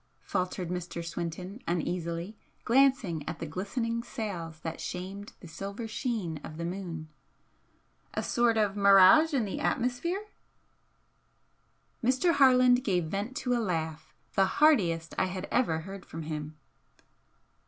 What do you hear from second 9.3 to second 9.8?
in the